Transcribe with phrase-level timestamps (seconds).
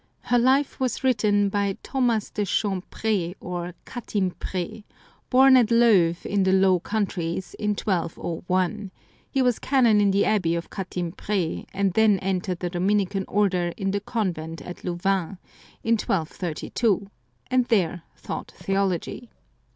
[0.21, 4.83] Her life was written by Thomas de Chantpr^, or Catimpr6,
[5.29, 8.89] born at Leuve in the Low Countries in 1201;
[9.29, 13.93] he was canon in the abbey of Catimpr^, and then entered the Dominican Order in
[13.95, 15.37] a convent at Louvain,
[15.83, 17.07] in 1232,
[17.51, 19.29] and there taught theology.